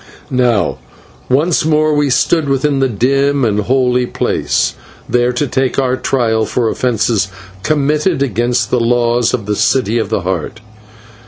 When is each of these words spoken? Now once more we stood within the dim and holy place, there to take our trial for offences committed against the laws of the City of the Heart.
Now 0.31 0.79
once 1.29 1.63
more 1.63 1.93
we 1.93 2.09
stood 2.09 2.49
within 2.49 2.79
the 2.79 2.89
dim 2.89 3.45
and 3.45 3.59
holy 3.59 4.07
place, 4.07 4.73
there 5.07 5.31
to 5.33 5.45
take 5.45 5.77
our 5.77 5.95
trial 5.95 6.43
for 6.47 6.69
offences 6.69 7.27
committed 7.61 8.23
against 8.23 8.71
the 8.71 8.79
laws 8.79 9.31
of 9.31 9.45
the 9.45 9.55
City 9.55 9.99
of 9.99 10.09
the 10.09 10.21
Heart. 10.21 10.59